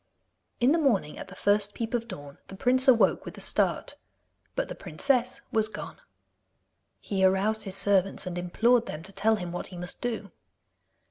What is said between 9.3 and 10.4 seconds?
him what he must do.